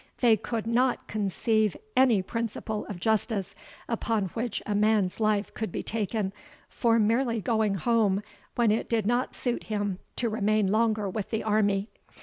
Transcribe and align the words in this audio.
They 0.21 0.35
could 0.35 0.65
not 0.65 1.05
conceive 1.07 1.77
any 1.95 2.23
principle 2.23 2.87
of 2.87 2.99
justice 2.99 3.53
upon 3.87 4.29
which 4.29 4.63
a 4.65 4.73
man's 4.73 5.19
life 5.19 5.53
could 5.53 5.71
be 5.71 5.83
taken, 5.83 6.33
for 6.69 6.97
merely 6.97 7.39
going 7.39 7.75
home 7.75 8.23
when 8.55 8.71
it 8.71 8.89
did 8.89 9.05
not 9.05 9.35
suit 9.35 9.65
him 9.65 9.99
to 10.15 10.27
remain 10.27 10.65
longer 10.65 11.07
with 11.07 11.29
the 11.29 11.43
army. 11.43 11.87